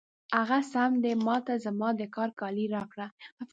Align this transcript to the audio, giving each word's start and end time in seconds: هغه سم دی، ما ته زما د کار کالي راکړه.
هغه 0.37 0.59
سم 0.71 0.91
دی، 1.03 1.13
ما 1.25 1.35
ته 1.45 1.53
زما 1.65 1.89
د 1.99 2.01
کار 2.15 2.29
کالي 2.39 2.65
راکړه. 2.75 3.07